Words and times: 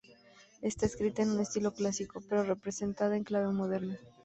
Está 0.63 0.87
escrita 0.87 1.21
en 1.21 1.29
un 1.29 1.41
estilo 1.41 1.75
clásico, 1.75 2.23
pero 2.27 2.41
representada 2.43 3.15
en 3.15 3.23
clave 3.23 3.53
moderna. 3.53 3.99